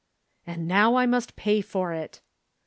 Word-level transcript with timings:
"And 0.47 0.67
now 0.67 0.95
I 0.95 1.05
must 1.05 1.35
pay 1.35 1.61
for 1.61 1.93
it!" 1.93 2.21